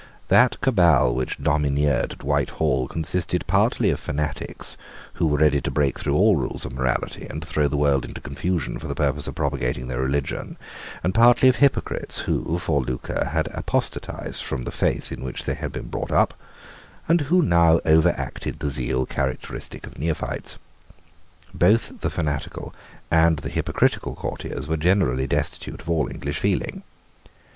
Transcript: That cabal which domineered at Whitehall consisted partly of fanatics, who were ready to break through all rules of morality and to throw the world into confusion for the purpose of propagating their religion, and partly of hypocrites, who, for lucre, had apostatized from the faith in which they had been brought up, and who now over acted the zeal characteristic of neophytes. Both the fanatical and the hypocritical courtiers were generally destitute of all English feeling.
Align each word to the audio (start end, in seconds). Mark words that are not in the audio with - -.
That 0.29 0.59
cabal 0.61 1.13
which 1.13 1.37
domineered 1.39 2.13
at 2.13 2.23
Whitehall 2.23 2.87
consisted 2.87 3.45
partly 3.45 3.91
of 3.91 3.99
fanatics, 3.99 4.75
who 5.13 5.27
were 5.27 5.37
ready 5.37 5.61
to 5.61 5.69
break 5.69 5.99
through 5.99 6.15
all 6.15 6.35
rules 6.35 6.65
of 6.65 6.73
morality 6.73 7.27
and 7.29 7.39
to 7.43 7.47
throw 7.47 7.67
the 7.67 7.77
world 7.77 8.03
into 8.03 8.19
confusion 8.19 8.79
for 8.79 8.87
the 8.87 8.95
purpose 8.95 9.27
of 9.27 9.35
propagating 9.35 9.87
their 9.87 10.01
religion, 10.01 10.57
and 11.03 11.13
partly 11.13 11.49
of 11.49 11.57
hypocrites, 11.57 12.21
who, 12.21 12.57
for 12.57 12.81
lucre, 12.81 13.25
had 13.25 13.47
apostatized 13.53 14.41
from 14.41 14.63
the 14.63 14.71
faith 14.71 15.11
in 15.11 15.23
which 15.23 15.43
they 15.43 15.53
had 15.53 15.71
been 15.71 15.85
brought 15.87 16.09
up, 16.11 16.33
and 17.07 17.21
who 17.29 17.43
now 17.43 17.79
over 17.85 18.09
acted 18.17 18.57
the 18.57 18.71
zeal 18.71 19.05
characteristic 19.05 19.85
of 19.85 19.99
neophytes. 19.99 20.57
Both 21.53 22.01
the 22.01 22.09
fanatical 22.09 22.73
and 23.11 23.37
the 23.37 23.49
hypocritical 23.49 24.15
courtiers 24.15 24.67
were 24.67 24.77
generally 24.77 25.27
destitute 25.27 25.79
of 25.79 25.87
all 25.91 26.09
English 26.09 26.39
feeling. 26.39 26.81